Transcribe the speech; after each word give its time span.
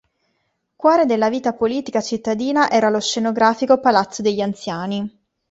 Cuore 0.75 1.05
della 1.05 1.29
vita 1.29 1.53
politica 1.53 2.01
cittadina 2.01 2.71
era 2.71 2.89
lo 2.89 2.99
scenografico 2.99 3.79
Palazzo 3.79 4.23
degli 4.23 4.41
Anziani. 4.41 5.25